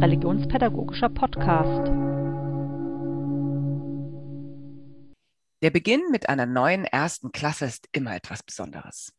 religionspädagogischer 0.00 1.10
Podcast. 1.10 1.88
Der 5.62 5.70
Beginn 5.70 6.00
mit 6.10 6.30
einer 6.30 6.46
neuen 6.46 6.86
ersten 6.86 7.32
Klasse 7.32 7.66
ist 7.66 7.86
immer 7.92 8.16
etwas 8.16 8.42
Besonderes. 8.42 9.12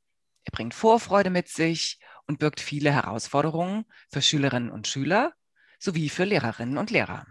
Er 0.44 0.52
bringt 0.52 0.74
Vorfreude 0.74 1.30
mit 1.30 1.50
sich 1.50 2.00
und 2.26 2.40
birgt 2.40 2.60
viele 2.60 2.92
Herausforderungen 2.92 3.86
für 4.10 4.24
Schülerinnen 4.24 4.72
und 4.72 4.88
Schüler 4.88 5.34
sowie 5.78 6.10
für 6.10 6.24
Lehrerinnen 6.24 6.80
und 6.80 6.90
Lehrer. 6.90 7.28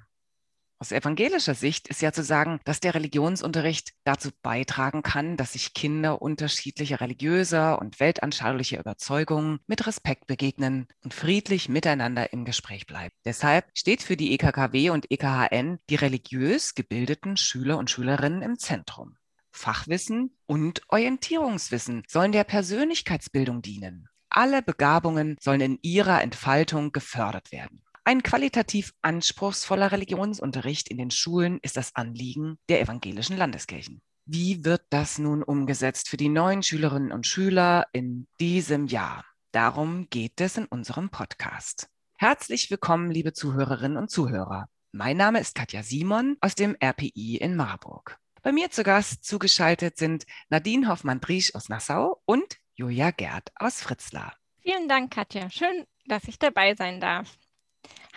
Aus 0.82 0.92
evangelischer 0.92 1.54
Sicht 1.54 1.88
ist 1.88 2.00
ja 2.00 2.10
zu 2.10 2.22
sagen, 2.22 2.58
dass 2.64 2.80
der 2.80 2.94
Religionsunterricht 2.94 3.92
dazu 4.04 4.30
beitragen 4.42 5.02
kann, 5.02 5.36
dass 5.36 5.52
sich 5.52 5.74
Kinder 5.74 6.22
unterschiedlicher 6.22 7.02
religiöser 7.02 7.78
und 7.78 8.00
weltanschaulicher 8.00 8.80
Überzeugungen 8.80 9.60
mit 9.66 9.86
Respekt 9.86 10.26
begegnen 10.26 10.88
und 11.04 11.12
friedlich 11.12 11.68
miteinander 11.68 12.32
im 12.32 12.46
Gespräch 12.46 12.86
bleiben. 12.86 13.14
Deshalb 13.26 13.66
steht 13.74 14.02
für 14.02 14.16
die 14.16 14.32
EKKW 14.32 14.88
und 14.88 15.10
EKHN 15.10 15.80
die 15.90 15.96
religiös 15.96 16.74
gebildeten 16.74 17.36
Schüler 17.36 17.76
und 17.76 17.90
Schülerinnen 17.90 18.40
im 18.40 18.58
Zentrum. 18.58 19.18
Fachwissen 19.50 20.34
und 20.46 20.80
Orientierungswissen 20.88 22.04
sollen 22.08 22.32
der 22.32 22.44
Persönlichkeitsbildung 22.44 23.60
dienen. 23.60 24.08
Alle 24.30 24.62
Begabungen 24.62 25.36
sollen 25.40 25.60
in 25.60 25.78
ihrer 25.82 26.22
Entfaltung 26.22 26.92
gefördert 26.92 27.52
werden. 27.52 27.82
Ein 28.04 28.22
qualitativ 28.22 28.92
anspruchsvoller 29.02 29.92
Religionsunterricht 29.92 30.88
in 30.88 30.96
den 30.96 31.10
Schulen 31.10 31.58
ist 31.62 31.76
das 31.76 31.94
Anliegen 31.94 32.58
der 32.68 32.80
evangelischen 32.80 33.36
Landeskirchen. 33.36 34.00
Wie 34.24 34.64
wird 34.64 34.82
das 34.90 35.18
nun 35.18 35.42
umgesetzt 35.42 36.08
für 36.08 36.16
die 36.16 36.28
neuen 36.28 36.62
Schülerinnen 36.62 37.12
und 37.12 37.26
Schüler 37.26 37.86
in 37.92 38.26
diesem 38.38 38.86
Jahr? 38.86 39.24
Darum 39.52 40.08
geht 40.08 40.40
es 40.40 40.56
in 40.56 40.66
unserem 40.66 41.10
Podcast. 41.10 41.88
Herzlich 42.16 42.70
willkommen, 42.70 43.10
liebe 43.10 43.32
Zuhörerinnen 43.32 43.98
und 43.98 44.10
Zuhörer. 44.10 44.68
Mein 44.92 45.16
Name 45.16 45.40
ist 45.40 45.54
Katja 45.54 45.82
Simon 45.82 46.36
aus 46.40 46.54
dem 46.54 46.76
RPI 46.82 47.36
in 47.36 47.54
Marburg. 47.54 48.18
Bei 48.42 48.52
mir 48.52 48.70
zu 48.70 48.82
Gast 48.82 49.24
zugeschaltet 49.24 49.98
sind 49.98 50.24
Nadine 50.48 50.88
Hoffmann-Driesch 50.88 51.54
aus 51.54 51.68
Nassau 51.68 52.22
und 52.24 52.56
Julia 52.74 53.10
Gerd 53.10 53.50
aus 53.56 53.82
Fritzlar. 53.82 54.36
Vielen 54.62 54.88
Dank, 54.88 55.12
Katja. 55.12 55.50
Schön, 55.50 55.84
dass 56.06 56.24
ich 56.24 56.38
dabei 56.38 56.74
sein 56.74 57.00
darf. 57.00 57.39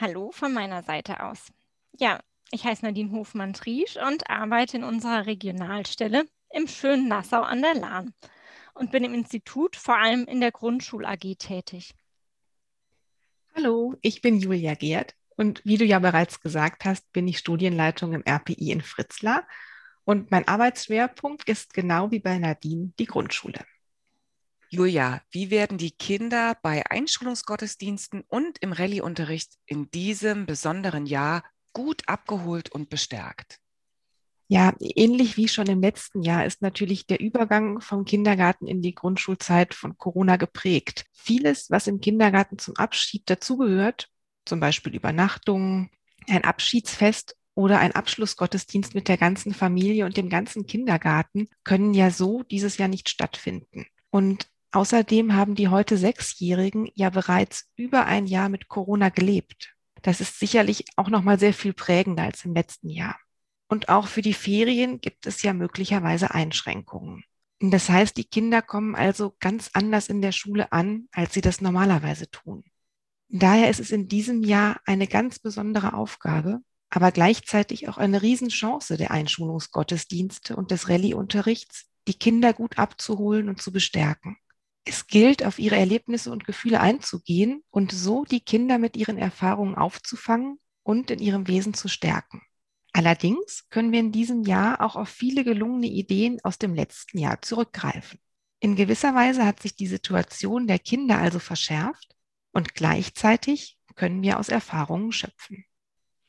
Hallo 0.03 0.31
von 0.31 0.51
meiner 0.51 0.83
Seite 0.83 1.23
aus. 1.23 1.53
Ja, 1.97 2.19
ich 2.51 2.65
heiße 2.65 2.83
Nadine 2.83 3.13
Hofmann-Triesch 3.13 3.95
und 4.05 4.29
arbeite 4.29 4.75
in 4.75 4.83
unserer 4.83 5.27
Regionalstelle 5.27 6.25
im 6.49 6.67
schönen 6.67 7.07
Nassau 7.07 7.41
an 7.41 7.61
der 7.61 7.75
Lahn 7.75 8.13
und 8.73 8.91
bin 8.91 9.05
im 9.05 9.13
Institut 9.13 9.77
vor 9.77 9.97
allem 9.97 10.25
in 10.25 10.41
der 10.41 10.51
Grundschul 10.51 11.05
AG 11.05 11.37
tätig. 11.39 11.95
Hallo, 13.55 13.95
ich 14.01 14.21
bin 14.21 14.39
Julia 14.41 14.73
Gerd 14.73 15.15
und 15.37 15.61
wie 15.63 15.77
du 15.77 15.85
ja 15.85 15.99
bereits 15.99 16.41
gesagt 16.41 16.83
hast, 16.83 17.09
bin 17.13 17.25
ich 17.29 17.37
Studienleitung 17.37 18.11
im 18.11 18.23
RPI 18.27 18.71
in 18.71 18.81
Fritzlar 18.81 19.47
und 20.03 20.31
mein 20.31 20.45
Arbeitsschwerpunkt 20.45 21.47
ist 21.47 21.73
genau 21.73 22.11
wie 22.11 22.19
bei 22.19 22.39
Nadine 22.39 22.91
die 22.99 23.05
Grundschule. 23.05 23.63
Julia, 24.73 25.21
wie 25.29 25.51
werden 25.51 25.77
die 25.77 25.91
Kinder 25.91 26.57
bei 26.63 26.83
Einschulungsgottesdiensten 26.89 28.23
und 28.27 28.57
im 28.57 28.71
Rallyeunterricht 28.71 29.53
in 29.67 29.91
diesem 29.91 30.47
besonderen 30.47 31.05
Jahr 31.05 31.43
gut 31.73 32.01
abgeholt 32.07 32.71
und 32.71 32.89
bestärkt? 32.89 33.59
Ja, 34.47 34.73
ähnlich 34.79 35.37
wie 35.37 35.47
schon 35.47 35.67
im 35.67 35.79
letzten 35.79 36.23
Jahr 36.23 36.43
ist 36.47 36.63
natürlich 36.63 37.05
der 37.05 37.19
Übergang 37.19 37.81
vom 37.81 38.03
Kindergarten 38.03 38.65
in 38.65 38.81
die 38.81 38.95
Grundschulzeit 38.95 39.75
von 39.75 39.95
Corona 39.99 40.37
geprägt. 40.37 41.05
Vieles, 41.11 41.69
was 41.69 41.85
im 41.85 42.01
Kindergarten 42.01 42.57
zum 42.57 42.75
Abschied 42.75 43.29
dazugehört, 43.29 44.09
zum 44.43 44.59
Beispiel 44.59 44.95
Übernachtungen, 44.95 45.91
ein 46.27 46.43
Abschiedsfest 46.43 47.37
oder 47.53 47.77
ein 47.77 47.91
Abschlussgottesdienst 47.91 48.95
mit 48.95 49.07
der 49.07 49.17
ganzen 49.17 49.53
Familie 49.53 50.07
und 50.07 50.17
dem 50.17 50.29
ganzen 50.29 50.65
Kindergarten, 50.65 51.47
können 51.63 51.93
ja 51.93 52.09
so 52.09 52.41
dieses 52.41 52.79
Jahr 52.79 52.89
nicht 52.89 53.07
stattfinden. 53.07 53.85
Und 54.09 54.47
Außerdem 54.73 55.35
haben 55.35 55.53
die 55.53 55.67
heute 55.67 55.97
Sechsjährigen 55.97 56.89
ja 56.95 57.11
bereits 57.11 57.69
über 57.75 58.07
ein 58.07 58.25
Jahr 58.25 58.49
mit 58.49 58.69
Corona 58.69 59.09
gelebt. 59.09 59.75
Das 60.01 60.19
ist 60.19 60.39
sicherlich 60.39 60.85
auch 60.95 61.09
noch 61.09 61.21
mal 61.21 61.37
sehr 61.39 61.53
viel 61.53 61.73
prägender 61.73 62.23
als 62.23 62.43
im 62.43 62.55
letzten 62.55 62.89
Jahr. 62.89 63.15
Und 63.67 63.89
auch 63.89 64.07
für 64.07 64.23
die 64.23 64.33
Ferien 64.33 64.99
gibt 64.99 65.27
es 65.27 65.43
ja 65.43 65.53
möglicherweise 65.53 66.31
Einschränkungen. 66.31 67.23
Das 67.59 67.87
heißt, 67.87 68.17
die 68.17 68.23
Kinder 68.23 68.63
kommen 68.63 68.95
also 68.95 69.35
ganz 69.39 69.69
anders 69.73 70.09
in 70.09 70.23
der 70.23 70.31
Schule 70.31 70.71
an, 70.71 71.07
als 71.11 71.35
sie 71.35 71.41
das 71.41 71.61
normalerweise 71.61 72.31
tun. 72.31 72.63
Daher 73.29 73.69
ist 73.69 73.79
es 73.79 73.91
in 73.91 74.07
diesem 74.07 74.43
Jahr 74.43 74.81
eine 74.85 75.05
ganz 75.05 75.37
besondere 75.37 75.93
Aufgabe, 75.93 76.61
aber 76.89 77.11
gleichzeitig 77.11 77.89
auch 77.89 77.99
eine 77.99 78.23
Riesenchance 78.23 78.97
der 78.97 79.11
Einschulungsgottesdienste 79.11 80.55
und 80.55 80.71
des 80.71 80.89
Rallyeunterrichts, 80.89 81.85
die 82.07 82.15
Kinder 82.15 82.53
gut 82.53 82.79
abzuholen 82.79 83.49
und 83.49 83.61
zu 83.61 83.71
bestärken. 83.71 84.37
Es 84.85 85.07
gilt, 85.07 85.45
auf 85.45 85.59
ihre 85.59 85.77
Erlebnisse 85.77 86.31
und 86.31 86.45
Gefühle 86.45 86.79
einzugehen 86.79 87.63
und 87.69 87.91
so 87.91 88.25
die 88.25 88.41
Kinder 88.41 88.77
mit 88.77 88.97
ihren 88.97 89.17
Erfahrungen 89.17 89.75
aufzufangen 89.75 90.59
und 90.83 91.09
in 91.09 91.19
ihrem 91.19 91.47
Wesen 91.47 91.73
zu 91.73 91.87
stärken. 91.87 92.41
Allerdings 92.91 93.67
können 93.69 93.91
wir 93.91 93.99
in 93.99 94.11
diesem 94.11 94.43
Jahr 94.43 94.81
auch 94.81 94.95
auf 94.95 95.09
viele 95.09 95.43
gelungene 95.43 95.87
Ideen 95.87 96.39
aus 96.43 96.59
dem 96.59 96.75
letzten 96.75 97.17
Jahr 97.17 97.41
zurückgreifen. 97.41 98.19
In 98.59 98.75
gewisser 98.75 99.15
Weise 99.15 99.45
hat 99.45 99.61
sich 99.61 99.75
die 99.75 99.87
Situation 99.87 100.67
der 100.67 100.79
Kinder 100.79 101.17
also 101.17 101.39
verschärft 101.39 102.15
und 102.51 102.75
gleichzeitig 102.75 103.77
können 103.95 104.21
wir 104.21 104.39
aus 104.39 104.49
Erfahrungen 104.49 105.11
schöpfen. 105.11 105.65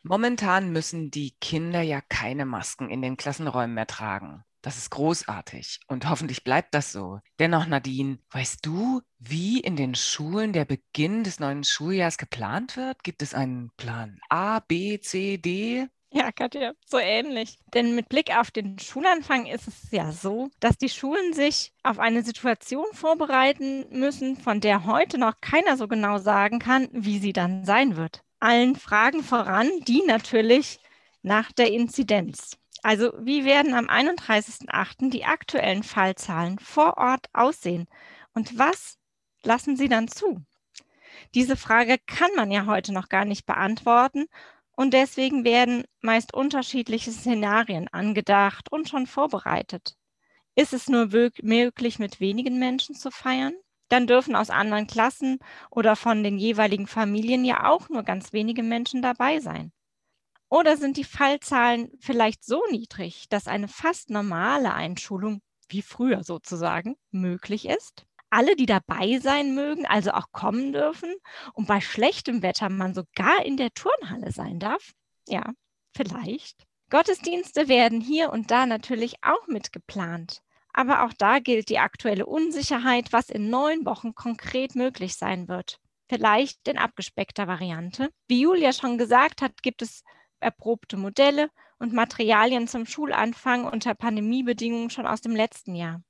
Momentan 0.03 0.73
müssen 0.73 1.11
die 1.11 1.35
Kinder 1.41 1.81
ja 1.83 2.01
keine 2.01 2.45
Masken 2.45 2.91
in 2.91 3.03
den 3.03 3.17
Klassenräumen 3.17 3.75
mehr 3.75 3.87
tragen. 3.87 4.45
Das 4.65 4.79
ist 4.79 4.89
großartig 4.89 5.81
und 5.89 6.09
hoffentlich 6.09 6.43
bleibt 6.43 6.73
das 6.73 6.91
so. 6.91 7.21
Dennoch, 7.39 7.67
Nadine, 7.67 8.19
weißt 8.31 8.65
du, 8.65 9.03
wie 9.19 9.61
in 9.61 9.77
den 9.77 9.95
Schulen 9.95 10.55
der 10.55 10.65
Beginn 10.65 11.23
des 11.23 11.39
neuen 11.39 11.65
Schuljahrs 11.65 12.17
geplant 12.17 12.79
wird? 12.79 13.05
Gibt 13.05 13.21
es 13.21 13.35
einen 13.35 13.73
Plan 13.77 14.19
A, 14.31 14.61
B, 14.61 14.99
C, 15.01 15.37
D? 15.37 15.87
Ja, 16.11 16.33
Katja, 16.33 16.73
so 16.87 16.99
ähnlich. 16.99 17.59
Denn 17.75 17.95
mit 17.95 18.09
Blick 18.09 18.35
auf 18.35 18.51
den 18.51 18.79
Schulanfang 18.79 19.45
ist 19.45 19.69
es 19.69 19.91
ja 19.91 20.13
so, 20.13 20.49
dass 20.61 20.79
die 20.79 20.89
Schulen 20.89 21.35
sich 21.35 21.75
auf 21.83 21.99
eine 21.99 22.23
Situation 22.23 22.87
vorbereiten 22.95 23.85
müssen, 23.91 24.39
von 24.39 24.63
der 24.63 24.87
heute 24.87 25.19
noch 25.19 25.43
keiner 25.43 25.77
so 25.77 25.89
genau 25.89 26.17
sagen 26.17 26.59
kann, 26.59 26.89
wie 26.91 27.19
sie 27.19 27.35
dann 27.35 27.67
sein 27.67 27.99
wird. 27.99 28.23
Allen 28.41 28.77
Fragen 28.77 29.23
voran, 29.23 29.69
die 29.87 30.03
natürlich 30.07 30.79
nach 31.21 31.53
der 31.53 31.71
Inzidenz. 31.71 32.57
Also 32.85 33.13
wie 33.19 33.47
werden 33.47 33.73
am 33.73 33.89
31.08. 33.89 35.09
die 35.09 35.25
aktuellen 35.25 35.83
Fallzahlen 35.83 36.59
vor 36.59 36.99
Ort 36.99 37.29
aussehen 37.33 37.87
und 38.35 38.59
was 38.59 38.99
lassen 39.43 39.75
Sie 39.79 39.89
dann 39.89 40.07
zu? 40.07 40.45
Diese 41.35 41.57
Frage 41.57 41.97
kann 42.07 42.29
man 42.37 42.51
ja 42.51 42.67
heute 42.67 42.93
noch 42.93 43.09
gar 43.09 43.25
nicht 43.25 43.47
beantworten 43.47 44.27
und 44.73 44.93
deswegen 44.93 45.45
werden 45.45 45.85
meist 46.03 46.35
unterschiedliche 46.35 47.11
Szenarien 47.11 47.89
angedacht 47.89 48.71
und 48.71 48.87
schon 48.87 49.07
vorbereitet. 49.07 49.97
Ist 50.55 50.75
es 50.75 50.87
nur 50.87 51.09
möglich, 51.41 51.99
mit 51.99 52.21
wenigen 52.21 52.59
Menschen 52.59 52.95
zu 52.95 53.11
feiern? 53.11 53.55
Dann 53.89 54.07
dürfen 54.07 54.37
aus 54.37 54.51
anderen 54.51 54.87
Klassen 54.87 55.39
oder 55.71 55.97
von 55.97 56.23
den 56.23 56.37
jeweiligen 56.37 56.87
Familien 56.87 57.47
ja 57.47 57.67
auch 57.67 57.89
nur 57.89 58.03
ganz 58.03 58.35
wenige 58.35 58.63
Menschen 58.63 59.01
dabei 59.01 59.41
sein. 59.41 59.73
Oder 60.55 60.77
sind 60.77 60.97
die 60.99 61.03
Fallzahlen 61.03 61.91
vielleicht 61.99 62.45
so 62.45 62.63
niedrig, 62.71 63.29
dass 63.29 63.49
eine 63.49 63.67
fast 63.67 64.11
normale 64.11 64.73
Einschulung, 64.73 65.43
wie 65.69 65.83
früher 65.83 66.23
sozusagen, 66.23 66.95
möglich 67.11 67.67
ist? 67.67 68.07
Alle, 68.31 68.55
die 68.55 68.67
dabei 68.67 69.19
sein 69.19 69.57
mögen, 69.57 69.85
also 69.85 70.13
auch 70.13 70.31
kommen 70.31 70.73
dürfen 70.73 71.13
und 71.55 71.67
bei 71.67 71.81
schlechtem 71.81 72.43
Wetter 72.43 72.69
man 72.69 72.95
sogar 72.95 73.45
in 73.45 73.57
der 73.57 73.75
Turnhalle 73.75 74.31
sein 74.31 74.61
darf? 74.61 74.93
Ja, 75.27 75.55
vielleicht. 75.93 76.63
Gottesdienste 76.89 77.67
werden 77.67 78.01
hier 78.01 78.31
und 78.31 78.53
da 78.53 78.65
natürlich 78.65 79.17
auch 79.23 79.49
mitgeplant. 79.49 80.41
Aber 80.73 81.03
auch 81.03 81.13
da 81.19 81.41
gilt 81.41 81.69
die 81.69 81.81
aktuelle 81.81 82.27
Unsicherheit, 82.27 83.13
was 83.13 83.29
in 83.29 83.51
neun 83.51 83.85
Wochen 83.87 84.15
konkret 84.15 84.77
möglich 84.77 85.17
sein 85.17 85.49
wird. 85.49 85.81
Vielleicht 86.09 86.69
in 86.69 86.79
abgespeckter 86.79 87.49
Variante. 87.49 88.11
Wie 88.29 88.43
Julia 88.43 88.73
schon 88.73 88.99
gesagt 88.99 89.43
hat, 89.43 89.61
gibt 89.65 89.83
es 89.83 90.05
erprobte 90.45 90.97
Modelle 90.97 91.49
und 91.79 91.93
Materialien 91.93 92.69
zum 92.69 92.87
Schulanfang 92.87 93.65
unter 93.65 93.95
Pandemiebedingungen 93.95 94.91
schon 94.91 95.07
aus 95.07 95.21
dem 95.21 95.35
letzten 95.35 95.75
Jahr. 95.75 96.03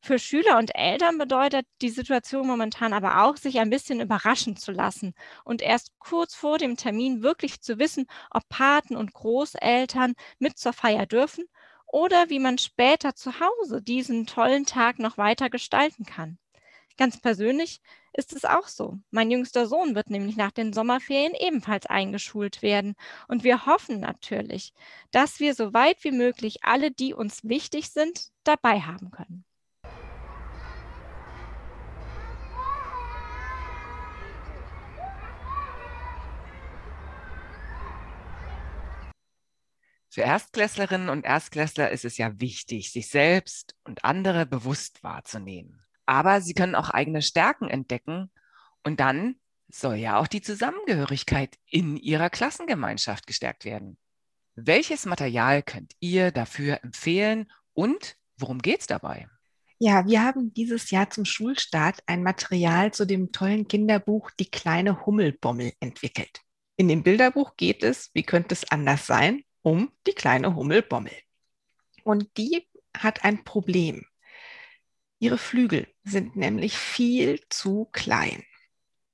Für 0.00 0.18
Schüler 0.18 0.58
und 0.58 0.74
Eltern 0.74 1.18
bedeutet 1.18 1.66
die 1.82 1.90
Situation 1.90 2.46
momentan 2.46 2.92
aber 2.92 3.24
auch, 3.24 3.36
sich 3.36 3.58
ein 3.58 3.70
bisschen 3.70 4.00
überraschen 4.00 4.56
zu 4.56 4.72
lassen 4.72 5.14
und 5.44 5.60
erst 5.60 5.92
kurz 5.98 6.34
vor 6.34 6.58
dem 6.58 6.76
Termin 6.76 7.22
wirklich 7.22 7.60
zu 7.60 7.78
wissen, 7.78 8.06
ob 8.30 8.48
Paten 8.48 8.96
und 8.96 9.12
Großeltern 9.12 10.14
mit 10.38 10.58
zur 10.58 10.72
Feier 10.72 11.06
dürfen 11.06 11.44
oder 11.86 12.30
wie 12.30 12.38
man 12.38 12.58
später 12.58 13.14
zu 13.14 13.40
Hause 13.40 13.82
diesen 13.82 14.26
tollen 14.26 14.66
Tag 14.66 14.98
noch 14.98 15.18
weiter 15.18 15.50
gestalten 15.50 16.04
kann. 16.04 16.38
Ganz 16.98 17.20
persönlich 17.20 17.80
ist 18.12 18.32
es 18.32 18.44
auch 18.44 18.66
so. 18.66 18.98
Mein 19.12 19.30
jüngster 19.30 19.68
Sohn 19.68 19.94
wird 19.94 20.10
nämlich 20.10 20.36
nach 20.36 20.50
den 20.50 20.72
Sommerferien 20.72 21.32
ebenfalls 21.38 21.86
eingeschult 21.86 22.60
werden. 22.60 22.96
Und 23.28 23.44
wir 23.44 23.66
hoffen 23.66 24.00
natürlich, 24.00 24.74
dass 25.12 25.38
wir 25.38 25.54
so 25.54 25.72
weit 25.72 26.02
wie 26.02 26.10
möglich 26.10 26.64
alle, 26.64 26.90
die 26.90 27.14
uns 27.14 27.44
wichtig 27.44 27.90
sind, 27.90 28.32
dabei 28.42 28.80
haben 28.80 29.12
können. 29.12 29.44
Für 40.10 40.22
Erstklässlerinnen 40.22 41.10
und 41.10 41.24
Erstklässler 41.24 41.92
ist 41.92 42.04
es 42.04 42.18
ja 42.18 42.40
wichtig, 42.40 42.90
sich 42.90 43.08
selbst 43.08 43.76
und 43.84 44.04
andere 44.04 44.46
bewusst 44.46 45.04
wahrzunehmen. 45.04 45.87
Aber 46.08 46.40
sie 46.40 46.54
können 46.54 46.74
auch 46.74 46.88
eigene 46.88 47.20
Stärken 47.20 47.68
entdecken 47.68 48.30
und 48.82 48.98
dann 48.98 49.36
soll 49.68 49.96
ja 49.96 50.18
auch 50.18 50.26
die 50.26 50.40
Zusammengehörigkeit 50.40 51.58
in 51.66 51.98
ihrer 51.98 52.30
Klassengemeinschaft 52.30 53.26
gestärkt 53.26 53.66
werden. 53.66 53.98
Welches 54.54 55.04
Material 55.04 55.62
könnt 55.62 55.92
ihr 56.00 56.30
dafür 56.30 56.82
empfehlen 56.82 57.52
und 57.74 58.16
worum 58.38 58.62
geht 58.62 58.80
es 58.80 58.86
dabei? 58.86 59.28
Ja, 59.78 60.06
wir 60.06 60.24
haben 60.24 60.54
dieses 60.54 60.90
Jahr 60.90 61.10
zum 61.10 61.26
Schulstart 61.26 62.02
ein 62.06 62.22
Material 62.22 62.90
zu 62.90 63.04
dem 63.04 63.30
tollen 63.30 63.68
Kinderbuch 63.68 64.30
Die 64.30 64.50
kleine 64.50 65.04
Hummelbommel 65.04 65.74
entwickelt. 65.78 66.40
In 66.76 66.88
dem 66.88 67.02
Bilderbuch 67.02 67.58
geht 67.58 67.82
es, 67.82 68.08
wie 68.14 68.22
könnte 68.22 68.54
es 68.54 68.70
anders 68.70 69.06
sein, 69.06 69.44
um 69.60 69.92
die 70.06 70.14
kleine 70.14 70.54
Hummelbommel. 70.54 71.12
Und 72.02 72.34
die 72.38 72.66
hat 72.96 73.24
ein 73.24 73.44
Problem. 73.44 74.06
Ihre 75.18 75.38
Flügel 75.38 75.88
sind 76.04 76.36
nämlich 76.36 76.76
viel 76.76 77.40
zu 77.48 77.88
klein. 77.92 78.44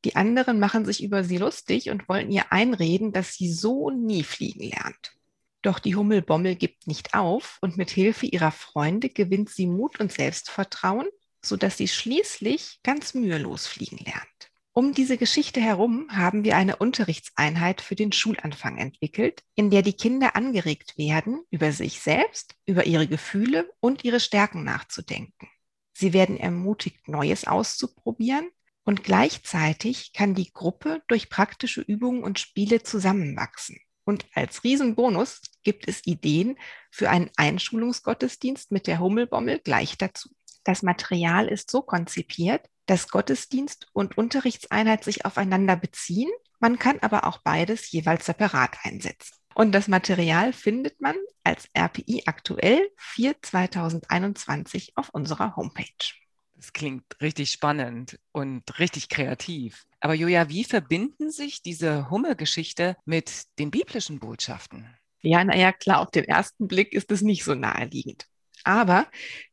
Die 0.05 0.17
anderen 0.17 0.61
machen 0.61 0.85
sich 0.85 1.03
über 1.03 1.25
sie 1.25 1.39
lustig 1.39 1.89
und 1.89 2.09
wollen 2.09 2.31
ihr 2.31 2.53
einreden, 2.53 3.13
dass 3.13 3.35
sie 3.35 3.51
so 3.51 3.91
nie 3.91 4.23
fliegen 4.23 4.69
lernt. 4.69 5.15
Doch 5.63 5.79
die 5.79 5.97
Hummelbommel 5.97 6.57
gibt 6.57 6.87
nicht 6.87 7.15
auf 7.15 7.57
und 7.63 7.79
mit 7.79 7.91
Hilfe 7.91 8.27
ihrer 8.27 8.51
Freunde 8.51 9.09
gewinnt 9.09 9.49
sie 9.49 9.67
Mut 9.67 9.99
und 9.99 10.13
Selbstvertrauen, 10.13 11.07
sodass 11.41 11.79
sie 11.79 11.89
schließlich 11.89 12.81
ganz 12.83 13.15
mühelos 13.15 13.67
fliegen 13.67 13.97
lernt. 14.05 14.29
Um 14.75 14.93
diese 14.93 15.17
Geschichte 15.17 15.61
herum 15.61 16.09
haben 16.11 16.45
wir 16.45 16.57
eine 16.57 16.77
Unterrichtseinheit 16.77 17.81
für 17.81 17.95
den 17.95 18.13
Schulanfang 18.13 18.77
entwickelt, 18.77 19.43
in 19.55 19.71
der 19.71 19.83
die 19.83 19.93
Kinder 19.93 20.37
angeregt 20.37 20.99
werden, 20.99 21.45
über 21.51 21.73
sich 21.73 22.01
selbst, 22.01 22.57
über 22.67 22.85
ihre 22.85 23.07
Gefühle 23.07 23.71
und 23.81 24.05
ihre 24.05 24.21
Stärken 24.21 24.65
nachzudenken. 24.65 25.49
Sie 25.95 26.13
werden 26.13 26.37
ermutigt, 26.37 27.09
Neues 27.09 27.47
auszuprobieren 27.47 28.51
und 28.85 29.05
gleichzeitig 29.05 30.13
kann 30.13 30.35
die 30.35 30.53
Gruppe 30.53 31.03
durch 31.09 31.31
praktische 31.31 31.81
Übungen 31.81 32.23
und 32.23 32.39
Spiele 32.39 32.83
zusammenwachsen. 32.83 33.79
Und 34.05 34.27
als 34.35 34.65
Riesenbonus 34.65 35.41
gibt 35.63 35.89
es 35.89 36.07
Ideen 36.07 36.59
für 36.91 37.09
einen 37.09 37.31
Einschulungsgottesdienst 37.37 38.71
mit 38.71 38.87
der 38.87 38.99
Hummelbommel 38.99 39.61
gleich 39.61 39.97
dazu. 39.97 40.29
Das 40.65 40.83
Material 40.83 41.49
ist 41.49 41.71
so 41.71 41.81
konzipiert, 41.81 42.69
dass 42.87 43.09
Gottesdienst 43.09 43.89
und 43.93 44.19
Unterrichtseinheit 44.19 45.05
sich 45.05 45.25
aufeinander 45.25 45.77
beziehen. 45.77 46.31
Man 46.59 46.79
kann 46.79 46.99
aber 47.01 47.25
auch 47.25 47.39
beides 47.39 47.91
jeweils 47.93 48.27
separat 48.27 48.77
einsetzen. 48.83 49.37
Und 49.55 49.73
das 49.73 49.89
Material 49.89 50.53
findet 50.53 51.01
man 51.01 51.17
als 51.45 51.69
RPI 51.75 52.23
aktuell 52.27 52.91
4 52.97 53.41
2021 53.41 54.93
auf 54.97 55.11
unserer 55.11 55.57
Homepage. 55.57 56.15
Das 56.55 56.73
klingt 56.73 57.05
richtig 57.21 57.51
spannend 57.51 58.19
und 58.33 58.79
richtig 58.79 59.09
kreativ. 59.09 59.85
Aber 60.01 60.15
Julia, 60.15 60.49
wie 60.49 60.65
verbinden 60.65 61.31
sich 61.31 61.63
diese 61.63 62.11
Hummelgeschichte 62.11 62.97
mit 63.05 63.45
den 63.59 63.71
biblischen 63.71 64.19
Botschaften? 64.19 64.97
Ja, 65.23 65.43
naja, 65.45 65.73
klar, 65.73 66.01
auf 66.01 66.11
den 66.11 66.25
ersten 66.25 66.69
Blick 66.69 66.93
ist 66.93 67.11
es 67.11 67.23
nicht 67.23 67.45
so 67.45 67.55
naheliegend. 67.55 68.27
Aber 68.63 69.07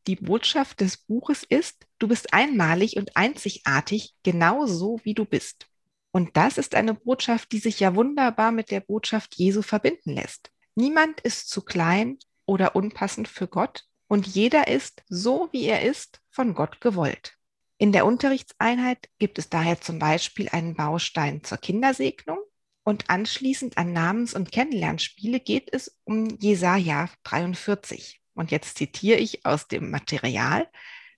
die 0.07 0.15
Botschaft 0.15 0.79
des 0.81 0.97
Buches 0.97 1.43
ist, 1.43 1.85
du 1.99 2.07
bist 2.07 2.33
einmalig 2.33 2.97
und 2.97 3.15
einzigartig, 3.17 4.13
genauso 4.23 4.99
wie 5.03 5.13
du 5.13 5.25
bist. 5.25 5.67
Und 6.11 6.35
das 6.35 6.57
ist 6.57 6.75
eine 6.75 6.93
Botschaft, 6.93 7.51
die 7.51 7.59
sich 7.59 7.79
ja 7.79 7.95
wunderbar 7.95 8.51
mit 8.51 8.69
der 8.71 8.81
Botschaft 8.81 9.35
Jesu 9.35 9.61
verbinden 9.61 10.13
lässt. 10.13 10.51
Niemand 10.75 11.21
ist 11.21 11.49
zu 11.49 11.61
klein 11.61 12.17
oder 12.45 12.75
unpassend 12.75 13.27
für 13.27 13.47
Gott 13.47 13.85
und 14.07 14.27
jeder 14.27 14.67
ist, 14.67 15.03
so 15.07 15.49
wie 15.51 15.65
er 15.65 15.83
ist, 15.83 16.21
von 16.29 16.53
Gott 16.53 16.81
gewollt. 16.81 17.37
In 17.77 17.91
der 17.91 18.05
Unterrichtseinheit 18.05 19.09
gibt 19.19 19.39
es 19.39 19.49
daher 19.49 19.79
zum 19.79 19.99
Beispiel 19.99 20.49
einen 20.49 20.75
Baustein 20.75 21.43
zur 21.43 21.57
Kindersegnung 21.57 22.39
und 22.83 23.09
anschließend 23.09 23.77
an 23.77 23.93
Namens- 23.93 24.33
und 24.33 24.51
Kennenlernspiele 24.51 25.39
geht 25.39 25.73
es 25.73 25.97
um 26.03 26.37
Jesaja 26.39 27.09
43. 27.23 28.21
Und 28.33 28.51
jetzt 28.51 28.77
zitiere 28.77 29.17
ich 29.17 29.45
aus 29.45 29.67
dem 29.67 29.91
Material, 29.91 30.67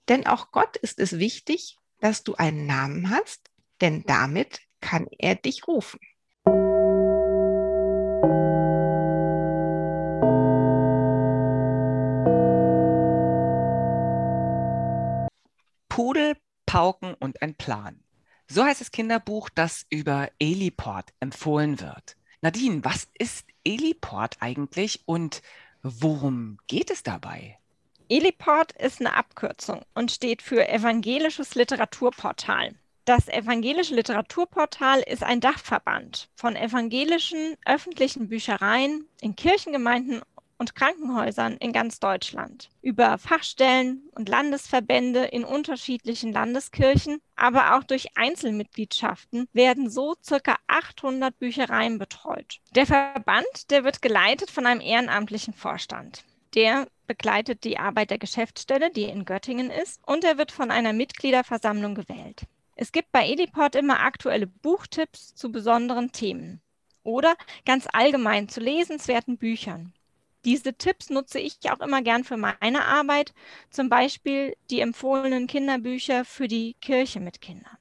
denn 0.09 0.27
auch 0.27 0.51
Gott 0.51 0.77
ist 0.77 0.99
es 0.99 1.19
wichtig, 1.19 1.77
dass 1.99 2.23
du 2.23 2.35
einen 2.35 2.65
Namen 2.65 3.09
hast, 3.09 3.49
denn 3.81 4.03
damit 4.05 4.59
kann 4.83 5.07
er 5.17 5.35
dich 5.35 5.67
rufen. 5.67 5.99
Pudel, 15.89 16.35
Pauken 16.65 17.15
und 17.15 17.41
ein 17.41 17.55
Plan. 17.55 17.99
So 18.47 18.63
heißt 18.63 18.81
das 18.81 18.91
Kinderbuch, 18.91 19.49
das 19.49 19.85
über 19.89 20.29
Eliport 20.39 21.13
empfohlen 21.19 21.79
wird. 21.79 22.17
Nadine, 22.41 22.83
was 22.83 23.07
ist 23.17 23.47
Eliport 23.63 24.37
eigentlich 24.41 25.01
und 25.05 25.41
Worum 25.85 26.59
geht 26.67 26.89
es 26.91 27.03
dabei? 27.03 27.57
Eliport 28.07 28.71
ist 28.71 29.01
eine 29.01 29.17
Abkürzung 29.17 29.81
und 29.93 30.13
steht 30.13 30.41
für 30.41 30.65
Evangelisches 30.69 31.55
Literaturportal. 31.55 32.75
Das 33.05 33.27
Evangelische 33.27 33.95
Literaturportal 33.95 35.01
ist 35.01 35.23
ein 35.23 35.41
Dachverband 35.41 36.29
von 36.35 36.55
evangelischen 36.55 37.57
öffentlichen 37.65 38.29
Büchereien 38.29 39.09
in 39.19 39.35
Kirchengemeinden 39.35 40.21
und 40.57 40.73
Krankenhäusern 40.73 41.57
in 41.57 41.73
ganz 41.73 41.99
Deutschland. 41.99 42.69
Über 42.81 43.17
Fachstellen 43.17 44.03
und 44.15 44.29
Landesverbände 44.29 45.25
in 45.25 45.43
unterschiedlichen 45.43 46.31
Landeskirchen, 46.31 47.19
aber 47.35 47.75
auch 47.75 47.83
durch 47.83 48.15
Einzelmitgliedschaften 48.15 49.49
werden 49.51 49.89
so 49.89 50.15
circa 50.23 50.55
800 50.67 51.37
Büchereien 51.37 51.99
betreut. 51.99 52.61
Der 52.73 52.85
Verband, 52.85 53.69
der 53.69 53.83
wird 53.83 54.01
geleitet 54.01 54.49
von 54.49 54.65
einem 54.65 54.79
ehrenamtlichen 54.79 55.53
Vorstand. 55.53 56.23
Der 56.55 56.87
begleitet 57.05 57.65
die 57.65 57.77
Arbeit 57.77 58.11
der 58.11 58.17
Geschäftsstelle, 58.17 58.91
die 58.91 59.03
in 59.03 59.25
Göttingen 59.25 59.71
ist, 59.71 59.99
und 60.07 60.23
er 60.23 60.37
wird 60.37 60.53
von 60.53 60.71
einer 60.71 60.93
Mitgliederversammlung 60.93 61.95
gewählt. 61.95 62.43
Es 62.75 62.91
gibt 62.91 63.11
bei 63.11 63.27
Ediport 63.27 63.75
immer 63.75 63.99
aktuelle 63.99 64.47
Buchtipps 64.47 65.35
zu 65.35 65.51
besonderen 65.51 66.11
Themen 66.11 66.61
oder 67.03 67.35
ganz 67.65 67.87
allgemein 67.91 68.49
zu 68.49 68.59
lesenswerten 68.59 69.37
Büchern. 69.37 69.93
Diese 70.45 70.73
Tipps 70.73 71.09
nutze 71.09 71.39
ich 71.39 71.57
auch 71.69 71.79
immer 71.79 72.01
gern 72.01 72.23
für 72.23 72.35
meine 72.35 72.85
Arbeit, 72.85 73.33
zum 73.69 73.89
Beispiel 73.89 74.55
die 74.69 74.81
empfohlenen 74.81 75.47
Kinderbücher 75.47 76.25
für 76.25 76.47
die 76.47 76.75
Kirche 76.81 77.19
mit 77.19 77.39
Kindern. 77.39 77.77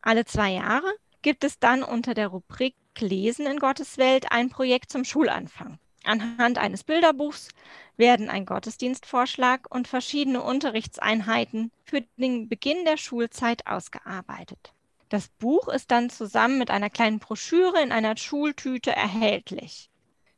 Alle 0.00 0.24
zwei 0.24 0.52
Jahre 0.52 0.92
gibt 1.22 1.42
es 1.42 1.58
dann 1.58 1.82
unter 1.82 2.14
der 2.14 2.28
Rubrik 2.28 2.74
Lesen 3.00 3.46
in 3.46 3.58
Gottes 3.58 3.98
Welt 3.98 4.26
ein 4.30 4.50
Projekt 4.50 4.92
zum 4.92 5.04
Schulanfang. 5.04 5.78
Anhand 6.04 6.58
eines 6.58 6.84
Bilderbuchs 6.84 7.48
werden 7.96 8.28
ein 8.28 8.46
Gottesdienstvorschlag 8.46 9.66
und 9.74 9.88
verschiedene 9.88 10.42
Unterrichtseinheiten 10.42 11.72
für 11.84 12.02
den 12.16 12.48
Beginn 12.48 12.84
der 12.84 12.96
Schulzeit 12.96 13.66
ausgearbeitet. 13.66 14.72
Das 15.08 15.28
Buch 15.28 15.68
ist 15.68 15.90
dann 15.90 16.10
zusammen 16.10 16.58
mit 16.58 16.70
einer 16.70 16.90
kleinen 16.90 17.20
Broschüre 17.20 17.82
in 17.82 17.92
einer 17.92 18.16
Schultüte 18.16 18.90
erhältlich. 18.94 19.90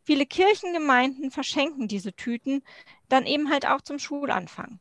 Viele 0.05 0.27
Kirchengemeinden 0.27 1.31
verschenken 1.31 1.89
diese 1.89 2.13
Tüten 2.13 2.63
dann 3.09 3.27
eben 3.27 3.51
halt 3.51 3.67
auch 3.67 3.81
zum 3.81 3.99
Schulanfang. 3.99 4.79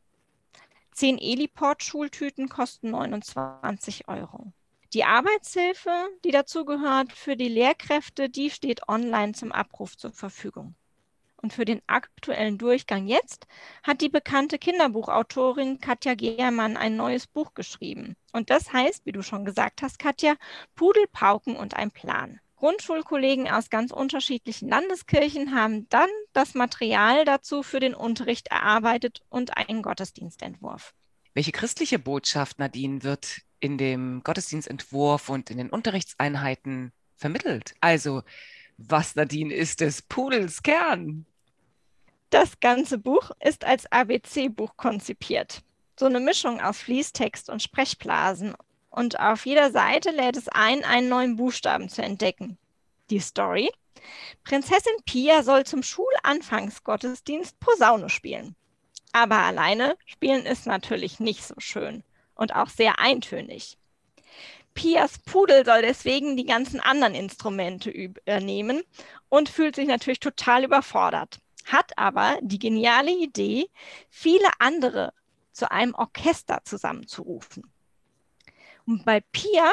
Zehn 0.91 1.17
Eliport-Schultüten 1.17 2.47
kosten 2.47 2.91
29 2.91 4.07
Euro. 4.07 4.51
Die 4.95 5.03
Arbeitshilfe, 5.03 6.07
die 6.23 6.31
dazugehört 6.31 7.11
für 7.11 7.35
die 7.35 7.49
Lehrkräfte, 7.49 8.29
die 8.29 8.49
steht 8.49 8.87
online 8.87 9.33
zum 9.33 9.51
Abruf 9.51 9.97
zur 9.97 10.13
Verfügung. 10.13 10.73
Und 11.35 11.51
für 11.51 11.65
den 11.65 11.81
aktuellen 11.85 12.57
Durchgang 12.57 13.05
jetzt 13.05 13.45
hat 13.83 13.99
die 13.99 14.07
bekannte 14.07 14.57
Kinderbuchautorin 14.57 15.81
Katja 15.81 16.15
Gehrmann 16.15 16.77
ein 16.77 16.95
neues 16.95 17.27
Buch 17.27 17.53
geschrieben. 17.55 18.15
Und 18.31 18.49
das 18.49 18.71
heißt, 18.71 19.05
wie 19.05 19.11
du 19.11 19.21
schon 19.21 19.43
gesagt 19.43 19.81
hast, 19.81 19.99
Katja, 19.99 20.35
Pudel, 20.75 21.07
Pauken 21.11 21.57
und 21.57 21.73
ein 21.73 21.91
Plan. 21.91 22.39
Grundschulkollegen 22.55 23.51
aus 23.51 23.69
ganz 23.69 23.91
unterschiedlichen 23.91 24.69
Landeskirchen 24.69 25.53
haben 25.53 25.89
dann 25.89 26.09
das 26.31 26.53
Material 26.53 27.25
dazu 27.25 27.63
für 27.63 27.81
den 27.81 27.95
Unterricht 27.95 28.47
erarbeitet 28.47 29.23
und 29.27 29.57
einen 29.57 29.81
Gottesdienstentwurf. 29.81 30.93
Welche 31.33 31.51
christliche 31.51 31.99
Botschaft, 31.99 32.59
Nadine, 32.59 33.03
wird 33.03 33.41
in 33.65 33.79
dem 33.79 34.22
Gottesdienstentwurf 34.24 35.29
und 35.29 35.50
in 35.50 35.57
den 35.57 35.72
Unterrichtseinheiten 35.72 36.91
vermittelt? 37.15 37.74
Also, 37.81 38.22
was, 38.77 39.15
Nadine, 39.15 39.53
ist 39.53 39.81
des 39.81 40.03
Pudels 40.03 40.62
Kern? 40.62 41.25
Das 42.29 42.60
ganze 42.60 43.00
Buch 43.00 43.31
ist 43.39 43.65
als 43.65 43.91
ABC-Buch 43.91 44.77
konzipiert. 44.77 45.63
So 46.00 46.05
eine 46.05 46.19
Mischung 46.19 46.62
aus 46.62 46.77
Fließtext 46.77 47.50
und 47.50 47.63
Sprechblasen. 47.63 48.53
Und 48.89 49.19
auf 49.19 49.45
jeder 49.45 49.72
Seite 49.72 50.12
lädt 50.12 50.38
es 50.38 50.48
ein, 50.50 50.84
einen 50.84 51.10
neuen 51.10 51.36
Buchstaben 51.36 51.89
zu 51.89 52.03
entdecken. 52.03 52.57
Die 53.10 53.19
Story. 53.19 53.72
Prinzessin 54.43 54.93
Pia 55.05 55.41
soll 55.41 55.65
zum 55.65 55.81
Schulanfangsgottesdienst 55.81 57.60
Posaune 57.60 58.10
spielen. 58.10 58.55
Aber 59.12 59.38
alleine 59.38 59.98
spielen 60.05 60.45
ist 60.45 60.67
natürlich 60.67 61.19
nicht 61.19 61.43
so 61.43 61.55
schön 61.57 62.03
und 62.35 62.55
auch 62.55 62.69
sehr 62.69 62.99
eintönig. 62.99 63.77
Pias 64.75 65.17
Pudel 65.19 65.65
soll 65.65 65.81
deswegen 65.81 66.35
die 66.35 66.45
ganzen 66.45 66.81
anderen 66.81 67.15
Instrumente 67.15 67.89
übernehmen 67.89 68.83
und 69.29 69.49
fühlt 69.49 69.75
sich 69.75 69.87
natürlich 69.87 70.19
total 70.19 70.65
überfordert, 70.65 71.39
hat 71.65 71.97
aber 71.97 72.37
die 72.41 72.59
geniale 72.59 73.11
Idee, 73.11 73.69
viele 74.09 74.49
andere 74.59 75.13
zu 75.53 75.71
einem 75.71 75.95
Orchester 75.95 76.59
zusammenzurufen. 76.65 77.71
Und 78.85 79.05
bei 79.05 79.21
Pia 79.31 79.71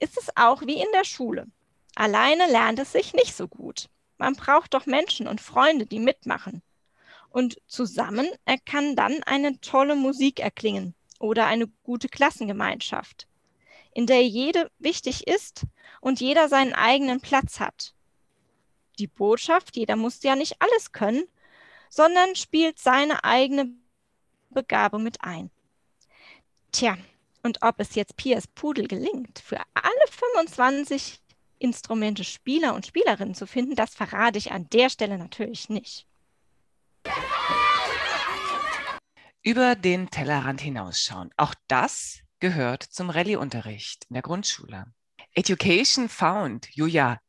ist 0.00 0.16
es 0.16 0.28
auch 0.36 0.62
wie 0.62 0.80
in 0.80 0.92
der 0.94 1.04
Schule. 1.04 1.48
Alleine 1.96 2.46
lernt 2.46 2.78
es 2.78 2.92
sich 2.92 3.14
nicht 3.14 3.34
so 3.34 3.48
gut. 3.48 3.88
Man 4.16 4.34
braucht 4.34 4.74
doch 4.74 4.86
Menschen 4.86 5.26
und 5.26 5.40
Freunde, 5.40 5.86
die 5.86 5.98
mitmachen. 5.98 6.62
Und 7.30 7.60
zusammen 7.66 8.28
kann 8.64 8.94
dann 8.94 9.22
eine 9.24 9.60
tolle 9.60 9.96
Musik 9.96 10.38
erklingen 10.38 10.95
oder 11.20 11.46
eine 11.46 11.66
gute 11.82 12.08
Klassengemeinschaft 12.08 13.26
in 13.96 14.06
der 14.06 14.26
jede 14.26 14.70
wichtig 14.78 15.26
ist 15.26 15.62
und 16.02 16.20
jeder 16.20 16.50
seinen 16.50 16.74
eigenen 16.74 17.22
Platz 17.22 17.60
hat. 17.60 17.94
Die 18.98 19.06
Botschaft, 19.06 19.74
jeder 19.74 19.96
muss 19.96 20.22
ja 20.22 20.36
nicht 20.36 20.60
alles 20.60 20.92
können, 20.92 21.24
sondern 21.88 22.36
spielt 22.36 22.78
seine 22.78 23.24
eigene 23.24 23.70
Begabung 24.50 25.02
mit 25.02 25.22
ein. 25.22 25.50
Tja, 26.72 26.98
und 27.42 27.62
ob 27.62 27.80
es 27.80 27.94
jetzt 27.94 28.18
Piers 28.18 28.46
Pudel 28.46 28.86
gelingt, 28.86 29.38
für 29.38 29.60
alle 29.72 30.06
25 30.10 31.22
Instrumente 31.58 32.22
Spieler 32.22 32.74
und 32.74 32.84
Spielerinnen 32.84 33.34
zu 33.34 33.46
finden, 33.46 33.76
das 33.76 33.94
verrate 33.94 34.36
ich 34.36 34.52
an 34.52 34.68
der 34.68 34.90
Stelle 34.90 35.16
natürlich 35.16 35.70
nicht. 35.70 36.06
Über 39.46 39.76
den 39.76 40.10
Tellerrand 40.10 40.60
hinausschauen. 40.60 41.30
Auch 41.36 41.54
das 41.68 42.18
gehört 42.40 42.82
zum 42.82 43.10
Rallye-Unterricht 43.10 44.04
in 44.08 44.14
der 44.14 44.22
Grundschule. 44.24 44.86
Education 45.34 46.08
Found. 46.08 46.66
Julia, 46.74 47.20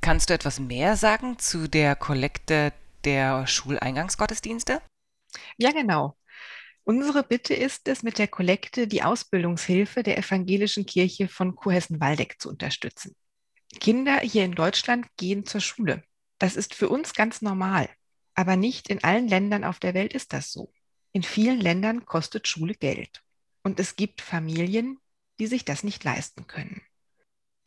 kannst 0.00 0.30
du 0.30 0.34
etwas 0.34 0.60
mehr 0.60 0.96
sagen 0.96 1.38
zu 1.38 1.68
der 1.68 1.94
Kollekte 1.94 2.72
der 3.04 3.46
Schuleingangsgottesdienste? 3.46 4.80
Ja, 5.58 5.72
genau. 5.72 6.16
Unsere 6.84 7.22
Bitte 7.22 7.52
ist 7.52 7.86
es, 7.86 8.02
mit 8.02 8.18
der 8.18 8.28
Kollekte 8.28 8.88
die 8.88 9.02
Ausbildungshilfe 9.02 10.02
der 10.02 10.16
Evangelischen 10.16 10.86
Kirche 10.86 11.28
von 11.28 11.54
Kurhessen-Waldeck 11.54 12.40
zu 12.40 12.48
unterstützen. 12.48 13.14
Kinder 13.78 14.20
hier 14.20 14.46
in 14.46 14.52
Deutschland 14.52 15.06
gehen 15.18 15.44
zur 15.44 15.60
Schule. 15.60 16.02
Das 16.38 16.56
ist 16.56 16.74
für 16.74 16.88
uns 16.88 17.12
ganz 17.12 17.42
normal. 17.42 17.90
Aber 18.34 18.56
nicht 18.56 18.88
in 18.88 19.04
allen 19.04 19.28
Ländern 19.28 19.64
auf 19.64 19.80
der 19.80 19.92
Welt 19.92 20.14
ist 20.14 20.32
das 20.32 20.50
so. 20.50 20.72
In 21.12 21.22
vielen 21.22 21.60
Ländern 21.60 22.06
kostet 22.06 22.48
Schule 22.48 22.74
Geld. 22.74 23.22
Und 23.62 23.78
es 23.78 23.96
gibt 23.96 24.20
Familien, 24.20 24.98
die 25.38 25.46
sich 25.46 25.64
das 25.64 25.84
nicht 25.84 26.02
leisten 26.04 26.46
können. 26.46 26.82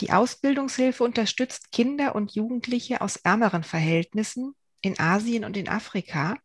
Die 0.01 0.11
Ausbildungshilfe 0.11 1.03
unterstützt 1.03 1.71
Kinder 1.71 2.15
und 2.15 2.33
Jugendliche 2.35 3.01
aus 3.01 3.15
ärmeren 3.17 3.63
Verhältnissen 3.63 4.55
in 4.81 4.99
Asien 4.99 5.45
und 5.45 5.55
in 5.55 5.69
Afrika, 5.69 6.37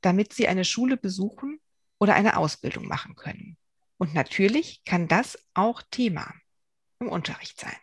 damit 0.00 0.32
sie 0.32 0.48
eine 0.48 0.64
Schule 0.64 0.96
besuchen 0.96 1.60
oder 1.98 2.14
eine 2.14 2.36
Ausbildung 2.36 2.86
machen 2.86 3.14
können. 3.14 3.58
Und 3.98 4.14
natürlich 4.14 4.84
kann 4.84 5.08
das 5.08 5.38
auch 5.54 5.82
Thema 5.90 6.32
im 7.00 7.08
Unterricht 7.08 7.60
sein. 7.60 7.76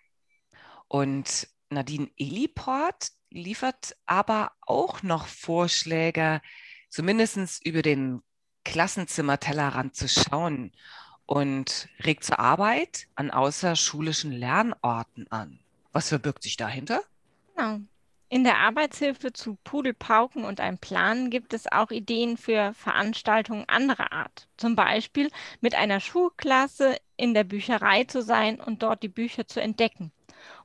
Und 0.87 1.47
Nadine 1.69 2.09
Eliport 2.17 3.09
liefert 3.29 3.95
aber 4.05 4.53
auch 4.61 5.03
noch 5.03 5.27
Vorschläge, 5.27 6.41
zumindest 6.89 7.65
über 7.65 7.81
den 7.81 8.21
Klassenzimmer-Tellerrand 8.65 9.95
zu 9.95 10.09
schauen 10.09 10.73
und 11.25 11.87
regt 12.03 12.25
zur 12.25 12.39
Arbeit 12.39 13.07
an 13.15 13.31
außerschulischen 13.31 14.31
Lernorten 14.31 15.31
an. 15.31 15.59
Was 15.93 16.09
verbirgt 16.09 16.43
sich 16.43 16.57
dahinter? 16.57 17.01
Genau. 17.55 17.79
In 18.27 18.43
der 18.43 18.57
Arbeitshilfe 18.57 19.31
zu 19.31 19.55
Pudelpauken 19.63 20.43
und 20.43 20.59
einem 20.59 20.79
Plan 20.79 21.29
gibt 21.29 21.53
es 21.53 21.71
auch 21.71 21.91
Ideen 21.91 22.37
für 22.37 22.73
Veranstaltungen 22.73 23.69
anderer 23.69 24.11
Art. 24.11 24.47
Zum 24.57 24.75
Beispiel 24.75 25.29
mit 25.61 25.75
einer 25.75 25.99
Schulklasse 25.99 26.97
in 27.15 27.33
der 27.33 27.43
Bücherei 27.43 28.03
zu 28.03 28.21
sein 28.21 28.59
und 28.59 28.83
dort 28.83 29.03
die 29.03 29.09
Bücher 29.09 29.47
zu 29.47 29.61
entdecken. 29.61 30.11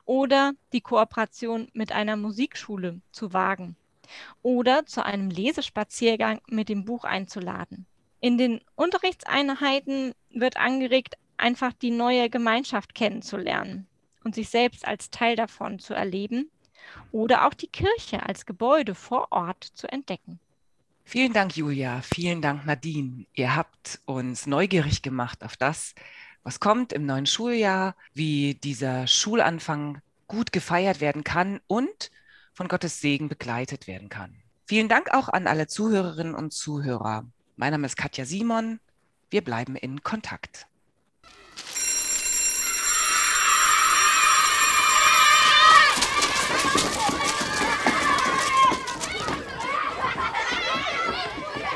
Oder 0.07 0.54
die 0.73 0.80
Kooperation 0.80 1.69
mit 1.75 1.92
einer 1.92 2.16
Musikschule 2.16 3.00
zu 3.12 3.33
wagen. 3.33 3.76
Oder 4.43 4.87
zu 4.87 5.05
einem 5.05 5.31
Lesespaziergang 5.31 6.40
mit 6.49 6.69
dem 6.69 6.85
Buch 6.85 7.05
einzuladen. 7.05 7.87
In 8.21 8.37
den 8.38 8.61
Unterrichtseinheiten 8.75 10.12
wird 10.31 10.57
angeregt, 10.57 11.17
einfach 11.37 11.73
die 11.73 11.90
neue 11.90 12.29
Gemeinschaft 12.29 12.95
kennenzulernen 12.95 13.87
und 14.25 14.35
sich 14.35 14.50
selbst 14.50 14.87
als 14.87 15.11
Teil 15.11 15.37
davon 15.37 15.79
zu 15.79 15.95
erleben 15.95 16.50
oder 17.12 17.47
auch 17.47 17.55
die 17.55 17.69
Kirche 17.69 18.26
als 18.26 18.47
Gebäude 18.47 18.95
vor 18.95 19.29
Ort 19.31 19.64
zu 19.64 19.90
entdecken. 19.90 20.38
Vielen 21.05 21.33
Dank, 21.33 21.57
Julia. 21.57 22.02
Vielen 22.02 22.43
Dank, 22.43 22.67
Nadine. 22.67 23.26
Ihr 23.35 23.57
habt 23.57 24.00
uns 24.05 24.47
neugierig 24.47 25.02
gemacht 25.02 25.43
auf 25.43 25.57
das, 25.57 25.95
was 26.43 26.61
kommt 26.61 26.93
im 26.93 27.05
neuen 27.05 27.26
Schuljahr, 27.26 27.97
wie 28.14 28.55
dieser 28.55 29.07
Schulanfang 29.07 30.00
gut 30.29 30.52
gefeiert 30.52 31.00
werden 31.00 31.25
kann 31.25 31.61
und 31.67 32.11
von 32.52 32.69
Gottes 32.69 33.00
Segen 33.00 33.28
begleitet 33.28 33.87
werden 33.87 34.09
kann. 34.09 34.37
Vielen 34.66 34.88
Dank 34.88 35.12
auch 35.12 35.28
an 35.28 35.47
alle 35.47 35.66
Zuhörerinnen 35.66 36.35
und 36.35 36.52
Zuhörer. 36.52 37.25
Mein 37.57 37.73
Name 37.73 37.87
ist 37.87 37.97
Katja 37.97 38.25
Simon. 38.25 38.80
Wir 39.28 39.42
bleiben 39.42 39.76
in 39.76 40.02
Kontakt. 40.02 40.66